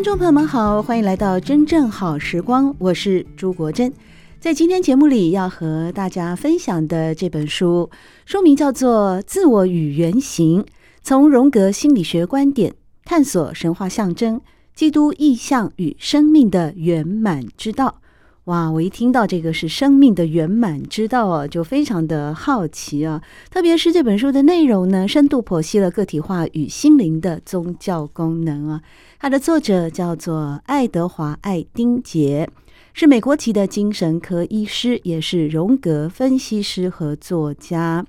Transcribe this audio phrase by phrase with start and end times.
[0.00, 3.92] 听众朋友们好，欢迎来到《真正好时光》，我是朱国珍。
[4.40, 7.90] 在今天节目里要和大家分享的这本书，
[8.24, 10.64] 书名叫做《自我与原型：
[11.02, 12.70] 从荣格心理学观点》。
[13.04, 14.40] 探索神话象征、
[14.74, 18.00] 基督意象与生命的圆满之道。
[18.44, 18.70] 哇！
[18.70, 23.22] 我一听到这个是生命的圆满之道啊，就非常的好奇啊。
[23.50, 28.82] 特别是这本书的内容呢，深度剖析了个体化与心灵的宗教功能啊。
[29.18, 32.48] 它的作者叫做爱德华·爱丁杰，
[32.94, 38.04] 是美国籍的精神科医师，也是荣格分析师和作家。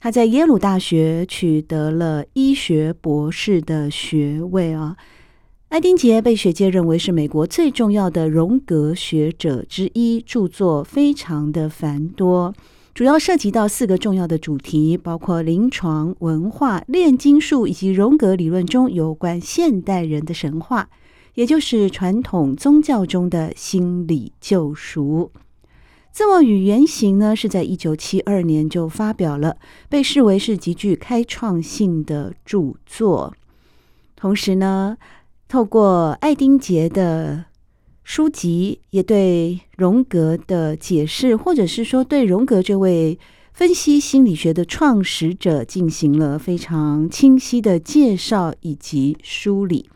[0.00, 4.96] 他在耶鲁大学取得了医学博士的学位啊。
[5.68, 12.54] 爱丁杰被学界认为是美国最重要的荣格学者之一，著作非常的繁多，
[12.94, 20.88] 主要涉及到四个重要的主题，包括临床、文化、炼金术以及荣格理论中有关现代人的神话，
[21.34, 25.30] 也就是传统宗教中的心理救赎。
[26.10, 29.58] 自我与原型呢，是在一九七二年就发表了，
[29.90, 33.34] 被视为是极具开创性的著作。
[34.16, 34.96] 同时呢，
[35.48, 37.46] 透过爱丁杰的
[38.04, 43.18] 书籍，也对荣格的解释，或者是说对荣格这位
[43.54, 49.88] 分析心理学的创始者进行了非常清晰的介绍以及梳理。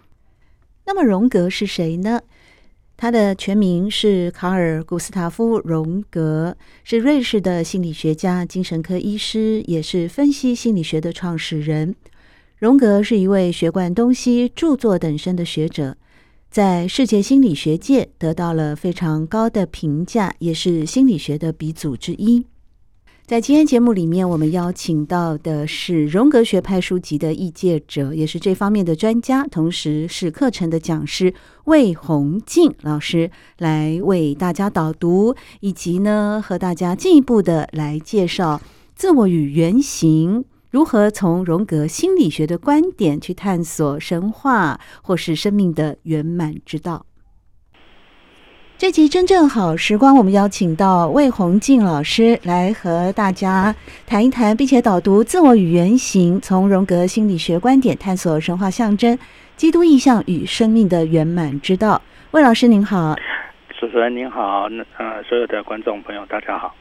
[0.87, 2.23] 那么，荣格是谁呢？
[2.97, 11.95] 他的全名是卡尔·古斯塔夫·荣格，是瑞士的心理学家、精神科医师，也是分析心理学的创始人。
[12.63, 15.97] 荣格是一位学贯东西、著作等身的学者，
[16.49, 22.47] 在世界心理学界得到了非常高的评价，也是心理学的鼻祖之一。
[23.27, 31.35] 在今天节目里面，我们邀请到的是荣格学派书籍的译介者，也是这方面的专家，同时是课程的讲师
[31.65, 38.63] 魏宏静老师，来为大家导读，以及呢和大家进一步的来介绍
[38.95, 47.05] 自我与原型，如何从荣格心理学的观点去探索神话或是生命的圆满之道。
[48.79, 59.19] 这集真正好时光，我们邀请到魏宏静老师来和大家谈一谈，并且导读《自我与原型：从荣格心理学观点探索神话象征、
[59.59, 61.97] 基督意象与生命的圆满之道》。
[62.31, 63.15] 魏老师您好，
[63.79, 66.75] 主持人您好，那呃，所有的观众朋友大家好。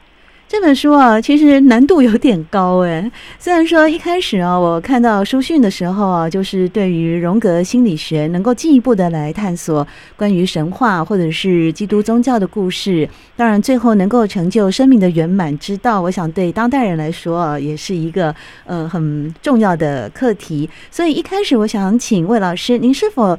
[0.52, 3.10] 这本书啊，其实难度有点高诶。
[3.38, 18.34] 虽然说一开始啊，我看到书讯的时候啊，就是对于荣格心理学能够进一步的来探索关于神话或者是基督宗教的故事，当然最后能够成就生命的圆满之道，我想对当代人来说啊，也是一个
[18.66, 20.68] 呃很重要的课题。
[20.90, 23.38] 所以一开始我想请魏老师，您是否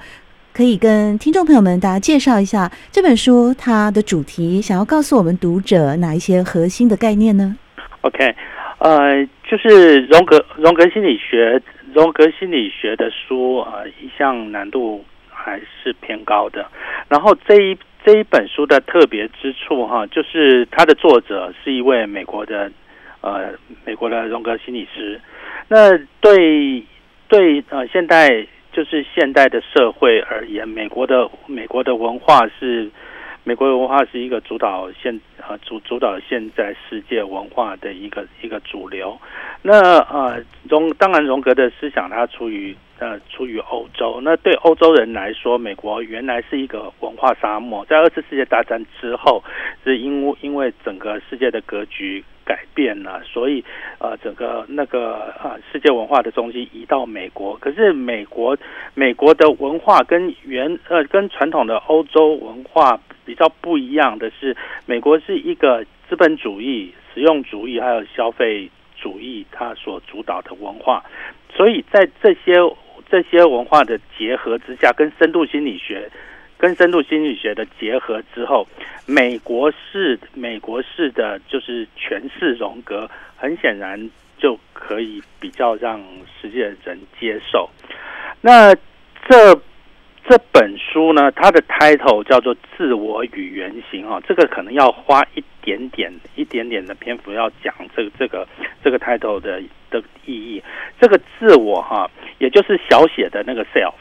[0.53, 7.57] 可以跟听众朋友们大家介绍一下这本书它的主题，想要告诉我们读者哪一些核心的概念呢
[8.01, 8.35] ？OK，
[8.77, 11.59] 呃，就是荣格荣格心理学
[11.91, 16.63] 荣格心理学的书，呃，一向难度还是偏高的。
[17.09, 17.75] 然后这一
[18.05, 22.71] 这一本书的特别之处哈，就是它的作者是一位美国的
[23.21, 23.49] 呃
[23.85, 25.19] 美国的荣格心理师。
[25.67, 26.83] 那对
[27.27, 28.45] 对呃现代。
[28.73, 32.89] 就是现代的社会而言，美国的美国的文化是
[33.43, 39.19] 美国的文化是一个主导现呃主主导现在世界文化的一个一个主流。
[39.61, 44.19] 那呃荣当然荣格的思想它出于呃出于欧洲。
[44.23, 49.43] 那对欧洲人来说，美国原来是一个文化沙漠，在二次世界大战之后，
[49.83, 52.23] 是因为因为整个世界的格局。
[52.45, 53.63] 改变了，所以
[53.99, 57.55] 呃，整个那个呃，世界文化的中心移到美国。
[57.55, 58.57] 可是美国
[58.95, 64.55] 美国的文化跟原呃跟传统的欧洲文化比较不一样的是，
[64.85, 71.03] 美国是一个资本主义、实用主义还有消费主义它所主导的文化。
[71.55, 72.53] 所以在这些
[73.09, 76.09] 这些文化的结合之下，跟深度心理学。
[76.55, 78.65] 跟深度心理学的结合之后，
[79.05, 86.01] 美国式美国式的就是诠释荣格，很显然就可以比较让
[86.39, 87.69] 世界人接受。
[88.39, 88.73] 那
[89.27, 89.53] 这
[90.27, 98.47] 这本书呢，它的 title 叫做《自我与原型》哈，这个可能要花一点点、一点点的篇幅要讲这个、这个、
[98.83, 99.61] 这个 title 的
[99.91, 100.63] 的意义。
[100.99, 102.09] 这个自我哈，
[102.39, 103.93] 也就是小写的那个 self。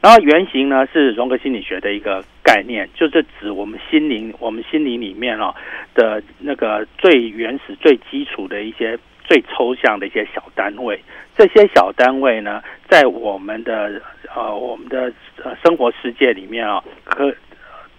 [0.00, 5.54] 然后原型呢是荣格心理学的一个概念，就是指我们心灵、我们心灵里面哦
[5.94, 8.98] 的那个最原始、最基础的一些
[9.30, 11.00] 最抽象的一些小单位。
[11.38, 14.02] 这些小单位呢，在我们的
[14.34, 15.12] 呃我们的
[15.44, 17.32] 呃生活世界里面啊，可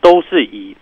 [0.01, 0.75] 都是以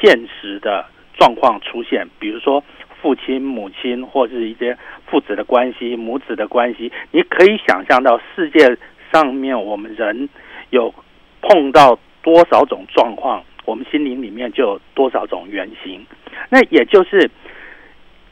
[0.00, 0.86] 现实的
[1.18, 2.62] 状况出现，比如说
[3.02, 6.92] 父亲、母亲，或是一些父子的关系、母子的关系。
[7.10, 8.78] 你可以想象到世界
[9.12, 10.28] 上面我们人。
[10.70, 10.92] 有
[11.40, 16.04] 碰到多少种状况，我们心灵里面就有多少种原型。
[16.50, 17.30] 那也就是，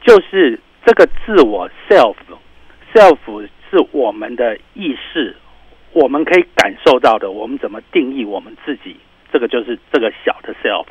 [0.00, 5.34] 就是这个自我 self，self 是我们的意识，
[5.92, 7.30] 我们可以感受到的。
[7.30, 8.96] 我们怎么定义我们自己？
[9.32, 10.86] 这个就是这个小的 self。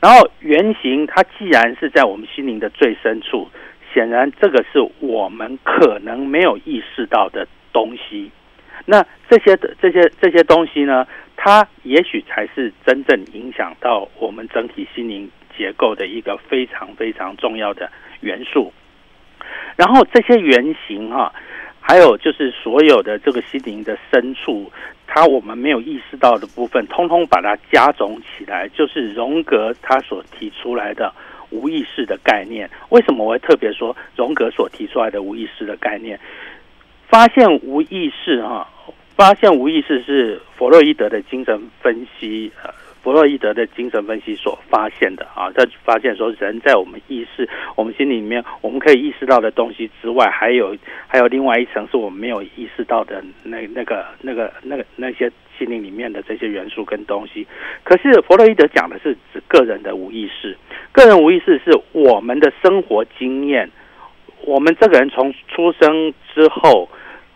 [0.00, 3.48] 然后原型，它既然是在我们心灵的最深处，
[3.92, 8.30] 显然这个是我们可能没有意识到的东西。
[8.86, 11.04] 那这些的这些这些东西呢，
[11.36, 17.90] 它也许才是真正影响到我们整体心灵结构的一个非常非常重要的
[18.20, 18.72] 元素。
[19.76, 21.32] 然后这些原型哈、啊，
[21.80, 24.70] 还有就是所有的这个心灵的深处，
[25.06, 31.12] 它我们没有意识到的部分，通通把它加总起来，就是荣格他所提出来的
[31.50, 32.68] 无意识的概念。
[32.90, 36.18] 为什么我会特别说荣格所提出来的无意识的概念？
[37.08, 38.68] 发现无意识哈、啊。
[39.16, 42.70] 发现无意识是弗洛伊德的精神分析，呃，
[43.02, 45.50] 弗洛伊德的精神分析所发现的啊。
[45.54, 57.46] 他发现说，人在我们意识、我们心里面，我们可以意识到的东西之外，还有还有另外一层是我们没有意识到的那那个那个那个那些心灵里面的这些元素跟东西。
[57.84, 60.56] 可是弗洛伊德讲的是指个人的无意识，
[60.92, 63.70] 个人无意识是我们的生活经验，
[64.44, 66.88] 我们这个人从出生之后。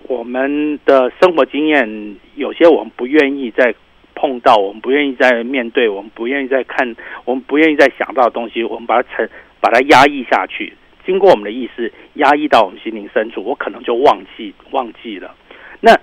[0.09, 3.73] 我们的生活经验有些我们不愿意在
[4.22, 9.28] 碰到，我们不愿意再面对，我们不愿意再看，我们不愿意再想到的东西，我们把它沉，
[9.60, 10.72] 把它压抑下去，
[11.04, 15.34] 经过我们的意识压抑到我们心灵深处，我可能就忘记忘记了。
[15.80, 15.98] 那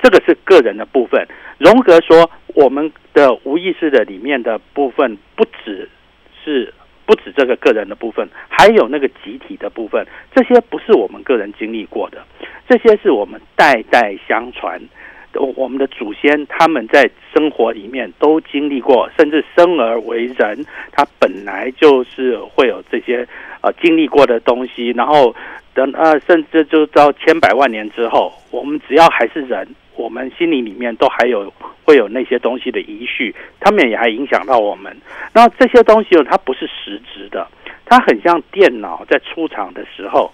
[0.00, 1.26] 这个是个人的部分。
[1.58, 5.90] 荣格说，我们的无意识的里面的部分不只
[6.44, 6.72] 是。
[7.08, 12.22] 不止这个个人的部分，还有那个集体的部分，这些不是我们个人经历过的，
[12.68, 14.78] 这些是我们代代相传，
[15.34, 23.26] 我们的祖先他们在生活里面都经历过，甚至生而为人，他本来就是会有这些
[23.60, 25.34] 呃经历过的东西，然后
[25.74, 29.68] 等呃甚至就到千百万年之后，我们只要还是人。
[29.98, 31.52] 我们心灵里面都还有
[31.84, 34.96] 会有那些东西的遗绪，他们也还影响到我们。
[35.32, 37.44] 那这些东西它不是实质的，
[37.84, 40.32] 它很像电脑在出厂的时候，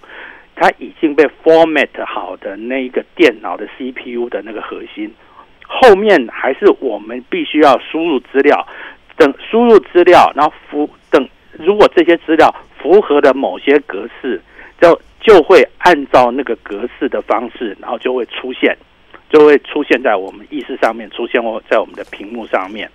[0.55, 5.13] 它已经被 format 好的那一个电脑的 CPU 的那个核心，
[5.67, 8.65] 后面还是我们必须要输入资料，
[9.17, 14.41] 等输入资料，然后符等如果这些资料符合的某些格式，
[14.79, 18.75] 就就会按照那个格式的方式，然后就会出现。
[19.27, 22.89] 就会出现在我们意识上面，出现在我们的屏幕上面。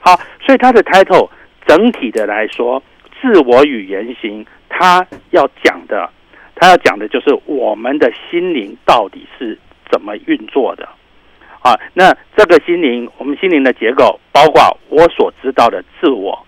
[0.00, 1.28] 好，所以它的 title
[1.66, 2.82] 整体的来说，
[3.20, 6.08] 自我语言型，它要讲的，
[6.54, 9.58] 他要讲的就是我们的心灵到底是
[9.90, 10.88] 怎么运作的。
[11.60, 16.38] 啊，那这个心灵，我们心灵的结构，包括我所知道的自我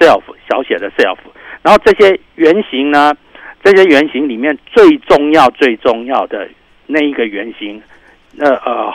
[0.00, 1.18] self 小写的 self，
[1.62, 3.14] 然后这些原型呢，
[3.62, 6.48] 这些原型里面最重要、最重要的
[6.86, 7.82] 那一个原型。
[8.32, 8.90] 那呃，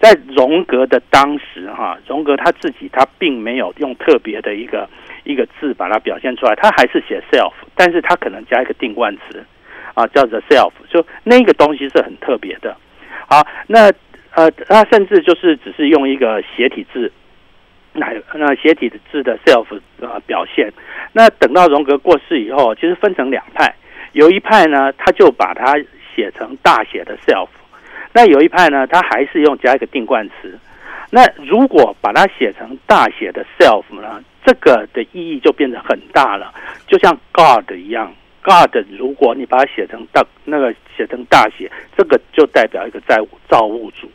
[0.00, 4.88] 在荣格的当时哈，荣格他自己他并没有用特别的一个
[5.24, 9.44] 一个字把它表现出来，他还是写 self，但是他可能加一个定冠词
[9.94, 12.76] 啊，叫做 self，就那个东西是很特别的。
[13.28, 13.92] 好，那
[14.34, 17.12] 呃，他甚至就是只是用一个斜体字，
[17.92, 19.66] 那那斜体的字的 self
[20.00, 20.72] 呃表现。
[21.12, 23.74] 那等到荣格过世以后，其实分成两派，
[24.12, 25.74] 有一派呢，他就把它
[26.14, 27.48] 写成大写的 self。
[28.12, 30.58] 那有一派呢，他还是用加一个定冠词。
[31.10, 36.54] 那如果把它写成大写的 self 呢，这个的意义就变得很大了，
[36.86, 38.14] 就像 God 一样。
[38.42, 43.18] God 如果你把它写成大那个写成大写，这个就代表一个在
[43.48, 44.10] 造物主。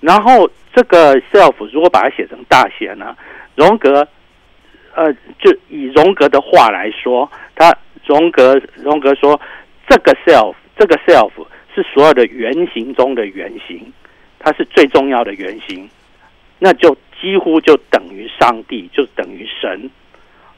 [0.00, 3.16] 然后这个 self 如果把它写成大写呢，
[3.54, 4.06] 荣格，
[4.94, 9.40] 呃，就以荣格的话来说，他荣格荣格说
[9.88, 10.54] 这个 self。
[10.78, 11.30] 这个 self
[11.74, 13.90] 是所有的原型中的原型，
[14.38, 15.88] 它是最重要的原型，
[16.58, 19.90] 那就几乎就等于上帝，就等于神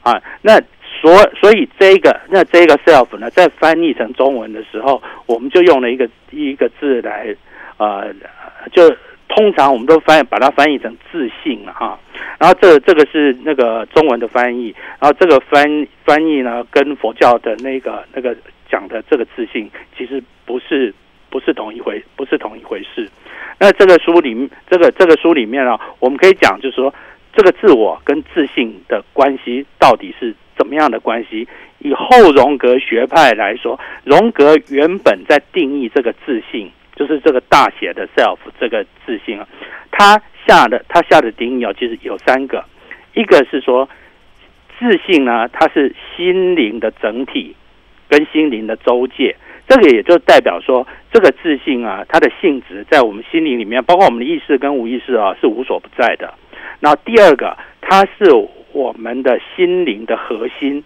[0.02, 0.20] 啊。
[0.42, 0.60] 那
[1.00, 7.32] 所所以这个那这个 self 呢，在翻译成中文的时候，我们就用了一个一个字来，
[7.76, 8.12] 呃，
[8.72, 8.88] 就
[9.28, 11.96] 通常我们都翻把它翻译成自信了哈。
[12.40, 18.36] 然后这这个是那个中文的翻译，然后这个翻翻译呢，跟佛教的那个那个
[18.68, 20.92] 讲的这个自信，其实不是
[21.30, 23.08] 不是同一回不是同一回事。
[23.60, 26.92] 那这个书里这个这个书里面啊，我们可以讲就是说，
[27.32, 30.34] 这个自我跟自信的关系到底是。
[30.58, 31.46] 怎么样的关系？
[31.78, 39.46] 以后荣格学派来说，荣格原本在定义这个自信，就是这个大写的 self 这个自信啊，
[39.92, 42.64] 他下的他下的定义啊，其实有三个，
[43.14, 43.88] 一个是说
[44.76, 47.54] 自信呢，它是心灵的整体
[48.08, 49.36] 跟心灵的周界，
[49.68, 56.34] 这个也就代表说，这个自信啊，它的性质在我们心灵里面，包括我们的意识跟无意识啊，是无所不在的。
[56.80, 58.48] 那第二个，它是。
[58.78, 60.84] 我们的心灵的核心，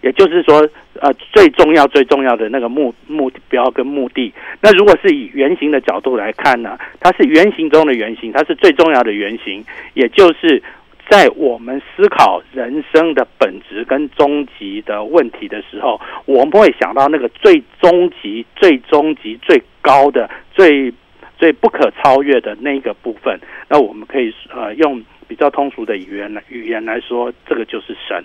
[0.00, 0.66] 也就是说，
[1.00, 4.32] 呃，最重要、最重要的那个目目标跟目的。
[4.62, 9.62] 那如果是以原型的角度来看呢，它是原型中的原型，它是最重要的原型。
[9.92, 10.62] 也就是
[11.10, 20.90] 在我们思考人生的本质跟终极的问题的时候，我们会想到那个最终极、最终极、最高的、最
[21.36, 23.38] 最不可超越的那个部分。
[23.68, 25.04] 那我们可以呃用。
[25.26, 28.24] 比较通俗的语言来语言来说，这个就是神，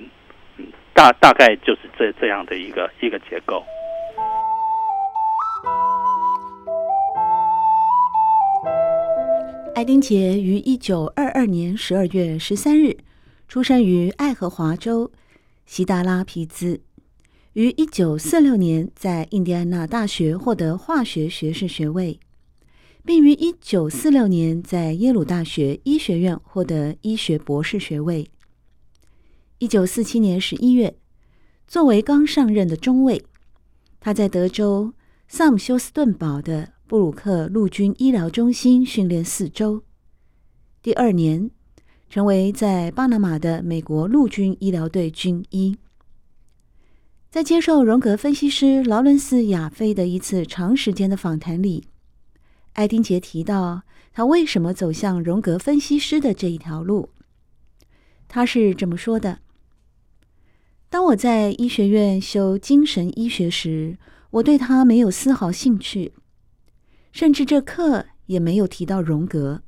[0.57, 3.63] 嗯，大大概就是这这样的一个一个结构。
[9.75, 12.97] 爱丁杰于一九二二年十二月十三日
[13.47, 15.09] 出生于爱荷华州
[15.65, 16.81] 西达拉皮兹，
[17.53, 22.19] 于一九四六年在印第安纳大学获得化学学士学位。
[23.09, 28.29] 并于一九四六年在耶鲁大学医学院获得医学博士学位。
[29.57, 30.95] 一九四七年十一月，
[31.67, 33.25] 作为刚上任的中尉，
[33.99, 34.93] 他在德州
[35.27, 39.81] 萨姆休斯顿堡的布鲁克陆军医疗中心训练四周。
[40.83, 41.49] 第二年，
[42.11, 45.75] 成为在巴拿马的美国陆军医疗队军医。
[47.31, 51.88] 在接受荣格分析师劳伦斯·亚菲的一次长时间的访谈里。
[52.79, 53.81] 艾丁杰提到，
[54.13, 57.09] 他为什么走向荣格分析师的这一条路。
[58.29, 59.39] 他是这么说的
[60.89, 63.97] ：“当我在医学院修精神医学时，
[64.29, 66.13] 我对他没有丝毫兴趣，
[67.11, 69.61] 甚至这课也没有提到荣格。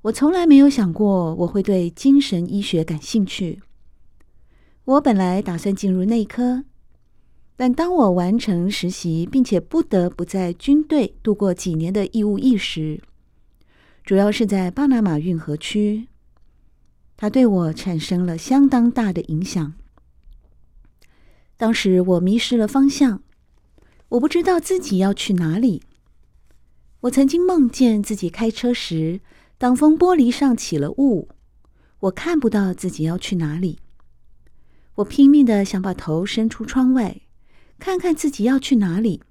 [0.00, 3.60] 我从来没有想过我会对精神医学感兴趣。
[4.86, 6.64] 我本来打算进入内科。”
[7.60, 13.02] 但当我完成实习，并且不得不在军队度过几年的义务役时，
[14.04, 16.06] 主要是在巴拿马运河区，
[17.16, 19.74] 它对我产生了相当大的影响。
[21.56, 23.24] 当时我迷失了方向，
[24.10, 25.82] 我不知道自己要去哪里。
[27.00, 29.20] 我曾经梦见自己开车时，
[29.58, 31.28] 挡风玻璃上起了雾，
[31.98, 33.80] 我看不到自己要去哪里。
[34.94, 37.22] 我拼命地想把头伸出窗外。
[37.78, 39.22] 看看自己要去哪里。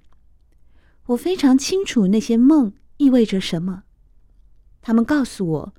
[1.06, 3.84] 我非常清楚那些梦意味着什么。
[4.82, 5.74] 他们告诉我，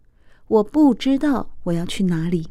[0.47, 2.49] 我不知道我要去哪里，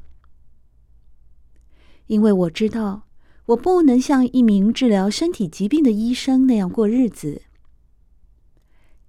[2.07, 3.09] 因为我知道
[3.47, 7.43] 我不能像一名治疗身体疾病的医生那样过日子。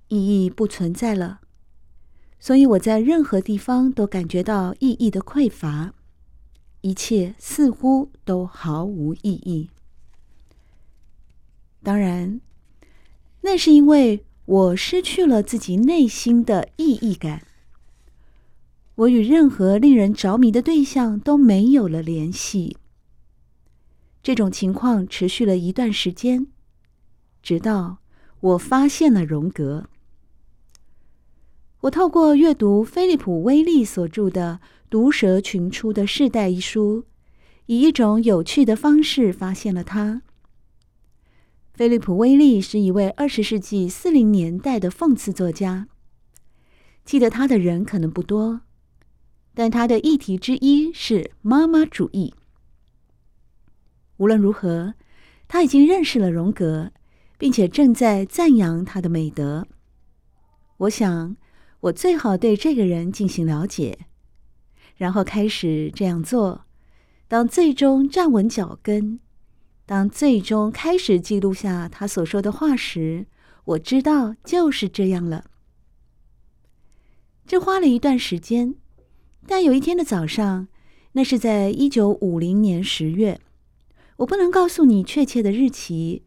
[0.08, 1.42] 意义不存在了，
[2.40, 5.94] 所以我在任何地方都感觉到意义的匮乏，
[6.82, 9.70] 一切似乎都毫无意义。
[11.82, 12.42] 当然，
[13.42, 17.44] 那是因为我失去了自己内心的意义感。
[18.96, 22.76] 我与任何令人着迷的对象都没有了联系。
[24.22, 26.48] 这种情况持续了一段时间，
[27.42, 28.00] 直到
[28.42, 29.86] 我发现了荣格。
[31.82, 34.60] 我透过阅读菲利普·威利所著的
[34.90, 37.06] 《毒蛇群出的世代》一书，
[37.68, 40.22] 以一种有趣的方式发现了他。
[41.80, 45.88] 菲利普·威利是一位二十世纪四零年代的讽刺作家。
[47.06, 48.60] 记得他的人可能不多，
[49.54, 52.34] 但他的议题之一是妈妈主义。
[54.18, 54.96] 无论如何，
[55.48, 56.92] 他已经认识了荣格，
[57.38, 59.66] 并且正在赞扬他的美德。
[60.80, 61.38] 我想，
[61.80, 64.00] 我最好对这个人进行了解，
[64.98, 66.66] 然后开始这样做。
[67.30, 69.22] 当最终站稳脚跟。
[69.90, 73.26] 当最终开始记录下他所说的话时，
[73.66, 75.46] 我知道就是这样了。
[77.48, 78.76] 这花了一段时间，
[79.48, 80.68] 但有一天的早上，
[81.14, 83.42] 那是在一九五零年十月，
[84.18, 86.22] 我不能告诉你确切的日期，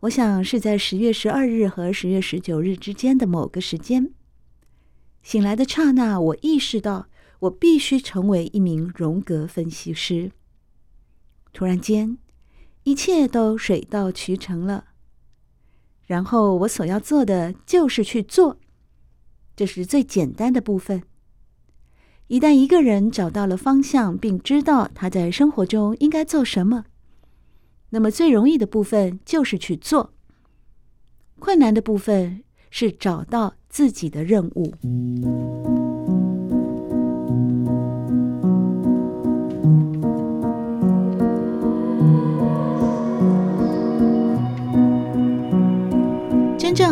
[0.00, 4.14] 我想是在十月十二日和十月十九日之间的某个时间。
[5.22, 7.08] 醒来的刹那，我意识到
[7.40, 10.32] 我必须成为一名荣格分析师。
[11.52, 12.16] 突然间，
[12.84, 14.84] 一切都水到渠成了。
[16.06, 18.58] 然后我所要做的就是去做，
[19.56, 21.02] 这是最简单的部分。
[22.28, 26.84] 一旦一个人找到了方向，并知道他在生活中应该做什么，
[27.90, 30.12] 那么最容易的部分就是去做。
[31.38, 36.03] 困难的部分是找到自己的任务。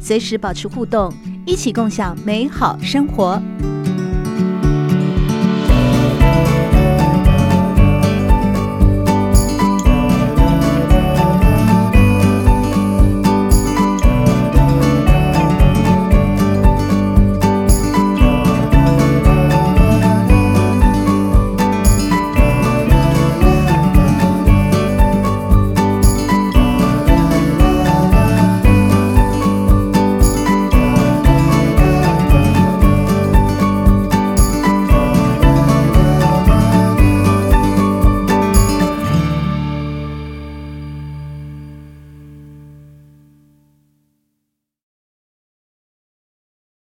[0.00, 1.12] 随时保持互动，
[1.46, 3.40] 一起共享美好生活。